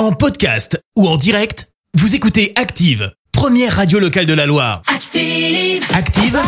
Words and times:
En 0.00 0.12
podcast 0.12 0.82
ou 0.96 1.06
en 1.06 1.18
direct, 1.18 1.68
vous 1.92 2.14
écoutez 2.14 2.54
Active, 2.56 3.12
première 3.32 3.76
radio 3.76 3.98
locale 3.98 4.24
de 4.24 4.32
la 4.32 4.46
Loire. 4.46 4.80
Active. 4.86 5.84
Active, 5.94 6.38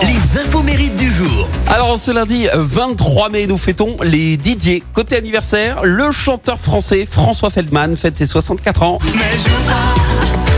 les 0.00 0.40
infos 0.40 0.62
mérites 0.62 0.96
du 0.96 1.10
jour. 1.10 1.46
Alors 1.66 1.98
ce 1.98 2.10
lundi 2.10 2.46
23 2.54 3.28
mai, 3.28 3.46
nous 3.46 3.58
fêtons 3.58 3.98
les 4.02 4.36
DJ. 4.42 4.80
Côté 4.94 5.18
anniversaire, 5.18 5.82
le 5.84 6.10
chanteur 6.10 6.58
français 6.58 7.04
François 7.04 7.50
Feldman 7.50 7.98
fête 7.98 8.16
ses 8.16 8.26
64 8.26 8.82
ans. 8.82 8.98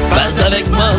Pas 0.08 0.44
avec 0.46 0.70
moi. 0.70 0.90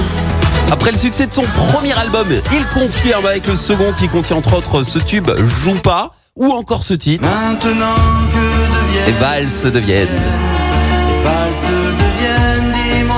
Après 0.69 0.91
le 0.91 0.97
succès 0.97 1.27
de 1.27 1.33
son 1.33 1.43
premier 1.43 1.97
album, 1.97 2.27
il 2.51 2.67
confirme 2.73 3.27
avec 3.27 3.47
le 3.47 3.55
second 3.55 3.93
qui 3.97 4.09
contient 4.09 4.35
entre 4.35 4.57
autres 4.57 4.83
ce 4.83 4.99
tube 4.99 5.29
Joue 5.63 5.75
pas 5.75 6.11
ou 6.35 6.51
encore 6.51 6.83
ce 6.83 6.95
titre 6.95 7.25
Maintenant 7.29 7.95
que 8.33 8.75
deviennent. 8.75 9.15
valses 9.21 9.63
deviennent 9.63 10.09
dis-moi 10.09 10.56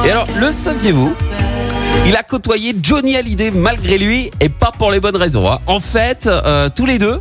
Et 0.06 0.12
alors, 0.12 0.28
le 0.40 0.52
saviez-vous 0.52 1.14
il 2.06 2.16
a 2.16 2.24
côtoyé 2.24 2.76
Johnny 2.82 3.16
Hallyday 3.18 3.52
malgré 3.52 3.98
lui 3.98 4.32
et 4.40 4.50
pas 4.50 4.72
pour 4.76 4.90
les 4.90 5.00
bonnes 5.00 5.16
raisons. 5.18 5.48
hein. 5.52 5.60
En 5.68 5.80
fait, 5.80 6.26
euh, 6.28 6.70
tous 6.74 6.86
les 6.86 6.98
deux 6.98 7.20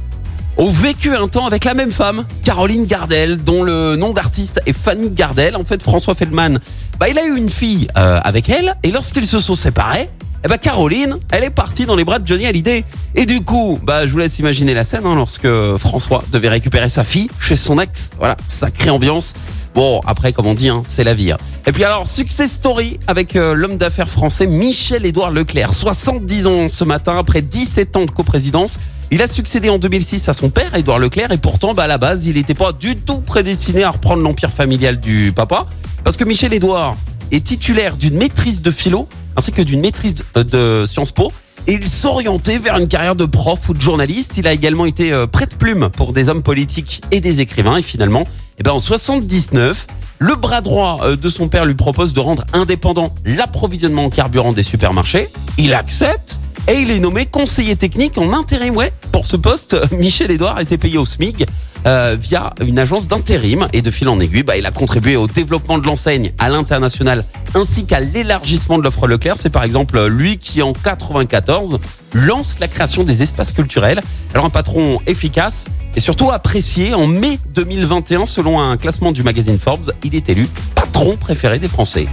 ont 0.56 0.70
vécu 0.70 1.14
un 1.14 1.28
temps 1.28 1.46
avec 1.46 1.64
la 1.64 1.74
même 1.74 1.90
femme, 1.90 2.24
Caroline 2.44 2.86
Gardel, 2.86 3.36
dont 3.42 3.62
le 3.64 3.96
nom 3.96 4.12
d'artiste 4.12 4.62
est 4.66 4.72
Fanny 4.72 5.10
Gardel. 5.10 5.56
En 5.56 5.64
fait, 5.64 5.82
François 5.82 6.14
Feldman, 6.14 6.58
bah, 6.98 7.08
il 7.08 7.18
a 7.18 7.24
eu 7.26 7.36
une 7.36 7.50
fille 7.50 7.88
euh, 7.98 8.20
avec 8.24 8.48
elle 8.48 8.76
et 8.82 8.90
lorsqu'ils 8.90 9.26
se 9.26 9.40
sont 9.40 9.54
séparés, 9.56 10.08
eh 10.44 10.48
ben 10.48 10.56
Caroline, 10.56 11.16
elle 11.32 11.44
est 11.44 11.50
partie 11.50 11.84
dans 11.84 11.96
les 11.96 12.04
bras 12.04 12.20
de 12.20 12.26
Johnny 12.26 12.46
Hallyday. 12.46 12.84
Et 13.16 13.26
du 13.26 13.42
coup, 13.42 13.78
bah 13.82 14.06
je 14.06 14.12
vous 14.12 14.18
laisse 14.18 14.38
imaginer 14.38 14.72
la 14.72 14.84
scène 14.84 15.04
hein, 15.04 15.16
lorsque 15.16 15.48
François 15.76 16.22
devait 16.30 16.48
récupérer 16.48 16.88
sa 16.88 17.02
fille 17.02 17.28
chez 17.40 17.56
son 17.56 17.80
ex. 17.80 18.10
Voilà, 18.18 18.36
sacrée 18.46 18.90
ambiance. 18.90 19.34
Bon, 19.74 20.00
après, 20.06 20.32
comme 20.32 20.46
on 20.46 20.54
dit, 20.54 20.68
hein, 20.68 20.82
c'est 20.84 21.04
la 21.04 21.14
vie. 21.14 21.30
hein. 21.32 21.36
Et 21.66 21.72
puis 21.72 21.84
alors, 21.84 22.06
success 22.06 22.52
story 22.52 22.98
avec 23.06 23.36
euh, 23.36 23.54
l'homme 23.54 23.76
d'affaires 23.76 24.08
français 24.08 24.46
Michel-Édouard 24.46 25.30
Leclerc. 25.30 25.74
70 25.74 26.46
ans 26.46 26.68
ce 26.68 26.84
matin, 26.84 27.18
après 27.18 27.42
17 27.42 27.96
ans 27.96 28.04
de 28.04 28.10
coprésidence. 28.10 28.78
Il 29.10 29.22
a 29.22 29.28
succédé 29.28 29.70
en 29.70 29.78
2006 29.78 30.28
à 30.28 30.34
son 30.34 30.50
père, 30.50 30.74
Édouard 30.74 30.98
Leclerc, 30.98 31.32
et 31.32 31.38
pourtant, 31.38 31.74
bah, 31.74 31.84
à 31.84 31.86
la 31.86 31.96
base, 31.98 32.26
il 32.26 32.34
n'était 32.34 32.54
pas 32.54 32.72
du 32.72 32.96
tout 32.96 33.20
prédestiné 33.22 33.82
à 33.84 33.90
reprendre 33.90 34.22
l'empire 34.22 34.50
familial 34.50 35.00
du 35.00 35.32
papa. 35.34 35.66
Parce 36.04 36.16
que 36.16 36.24
Michel-Édouard 36.24 36.96
est 37.32 37.44
titulaire 37.44 37.96
d'une 37.96 38.16
maîtrise 38.16 38.60
de 38.62 38.70
philo, 38.70 39.08
ainsi 39.36 39.52
que 39.52 39.62
d'une 39.62 39.80
maîtrise 39.80 40.14
de, 40.34 40.42
de 40.42 40.84
Sciences 40.86 41.12
Po. 41.12 41.32
Et 41.68 41.74
il 41.74 41.86
s'orientait 41.86 42.56
vers 42.56 42.78
une 42.78 42.88
carrière 42.88 43.14
de 43.14 43.26
prof 43.26 43.68
ou 43.68 43.74
de 43.74 43.80
journaliste. 43.82 44.38
Il 44.38 44.46
a 44.46 44.54
également 44.54 44.86
été 44.86 45.12
euh, 45.12 45.26
prête-plume 45.26 45.90
pour 45.90 46.14
des 46.14 46.30
hommes 46.30 46.42
politiques 46.42 47.02
et 47.10 47.20
des 47.20 47.40
écrivains. 47.40 47.76
Et 47.76 47.82
finalement, 47.82 48.26
eh 48.58 48.62
ben, 48.62 48.70
en 48.70 48.78
79, 48.78 49.86
le 50.18 50.34
bras 50.34 50.62
droit 50.62 51.00
euh, 51.02 51.14
de 51.14 51.28
son 51.28 51.48
père 51.48 51.66
lui 51.66 51.74
propose 51.74 52.14
de 52.14 52.20
rendre 52.20 52.46
indépendant 52.54 53.14
l'approvisionnement 53.26 54.06
en 54.06 54.08
carburant 54.08 54.54
des 54.54 54.62
supermarchés. 54.62 55.28
Il 55.58 55.74
accepte 55.74 56.38
et 56.68 56.80
il 56.80 56.90
est 56.90 57.00
nommé 57.00 57.26
conseiller 57.26 57.76
technique 57.76 58.16
en 58.16 58.32
intérim. 58.32 58.74
Pour 59.12 59.26
ce 59.26 59.36
poste, 59.36 59.76
Michel 59.92 60.30
Edouard 60.30 60.56
a 60.56 60.62
été 60.62 60.78
payé 60.78 60.96
au 60.96 61.04
SMIC 61.04 61.44
euh, 61.86 62.16
via 62.18 62.52
une 62.60 62.78
agence 62.78 63.06
d'intérim 63.06 63.68
et 63.72 63.82
de 63.82 63.90
fil 63.90 64.08
en 64.08 64.20
aiguille, 64.20 64.42
bah, 64.42 64.56
il 64.56 64.66
a 64.66 64.70
contribué 64.70 65.16
au 65.16 65.26
développement 65.26 65.78
de 65.78 65.86
l'enseigne 65.86 66.32
à 66.38 66.48
l'international 66.48 67.24
ainsi 67.54 67.84
qu'à 67.84 68.00
l'élargissement 68.00 68.78
de 68.78 68.82
l'offre 68.82 69.06
Leclerc. 69.06 69.36
C'est 69.38 69.50
par 69.50 69.64
exemple 69.64 70.04
lui 70.06 70.38
qui 70.38 70.62
en 70.62 70.72
94 70.72 71.78
lance 72.14 72.56
la 72.60 72.68
création 72.68 73.04
des 73.04 73.22
espaces 73.22 73.52
culturels. 73.52 74.00
Alors 74.34 74.46
un 74.46 74.50
patron 74.50 74.98
efficace 75.06 75.68
et 75.96 76.00
surtout 76.00 76.30
apprécié 76.30 76.94
en 76.94 77.06
mai 77.06 77.38
2021 77.54 78.26
selon 78.26 78.60
un 78.60 78.76
classement 78.76 79.12
du 79.12 79.22
magazine 79.22 79.58
Forbes, 79.58 79.92
il 80.04 80.14
est 80.14 80.28
élu 80.28 80.48
patron 80.74 81.16
préféré 81.16 81.58
des 81.58 81.68
Français. 81.68 82.06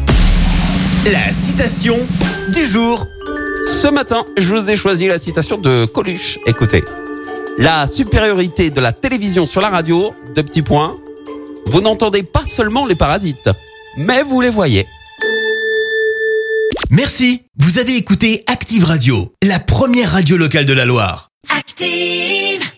La 1.12 1.32
citation 1.32 1.96
du 2.52 2.66
jour. 2.66 3.06
Ce 3.68 3.88
matin, 3.88 4.26
je 4.38 4.56
vous 4.56 4.70
ai 4.70 4.76
choisi 4.76 5.08
la 5.08 5.20
citation 5.20 5.58
de 5.58 5.86
Coluche. 5.86 6.40
Écoutez. 6.46 6.84
La 7.58 7.88
supériorité 7.88 8.70
de 8.70 8.82
la 8.82 8.92
télévision 8.92 9.46
sur 9.46 9.62
la 9.62 9.70
radio, 9.70 10.14
deux 10.36 10.44
petits 10.44 10.62
points. 10.62 10.98
Vous 11.68 11.80
n'entendez 11.80 12.24
pas 12.24 12.44
seulement 12.46 12.86
les 12.86 12.96
parasites, 12.96 13.50
mais 13.98 14.24
vous 14.24 14.42
les 14.42 14.50
voyez. 14.50 14.86
Merci, 16.90 17.44
vous 17.58 17.80
avez 17.80 17.96
écouté 17.96 18.44
Active 18.48 18.84
Radio, 18.84 19.34
la 19.42 19.60
première 19.60 20.12
radio 20.12 20.36
locale 20.36 20.66
de 20.66 20.74
la 20.74 20.86
Loire. 20.86 21.30
Active. 21.50 22.75